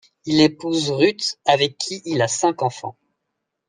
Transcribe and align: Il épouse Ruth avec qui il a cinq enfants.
Il 0.25 0.41
épouse 0.41 0.89
Ruth 0.89 1.37
avec 1.45 1.77
qui 1.77 2.01
il 2.05 2.23
a 2.23 2.27
cinq 2.27 2.63
enfants. 2.63 2.97